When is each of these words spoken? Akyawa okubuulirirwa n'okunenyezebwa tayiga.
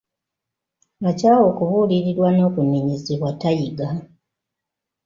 Akyawa 1.09 1.41
okubuulirirwa 1.51 2.29
n'okunenyezebwa 2.31 3.29
tayiga. 3.41 3.87